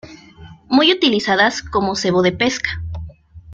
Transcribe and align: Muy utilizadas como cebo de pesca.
Muy 0.67 0.91
utilizadas 0.91 1.61
como 1.61 1.95
cebo 1.95 2.23
de 2.23 2.31
pesca. 2.31 2.81